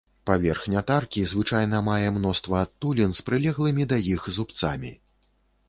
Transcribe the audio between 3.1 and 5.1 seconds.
з прылеглымі да іх зубцамі.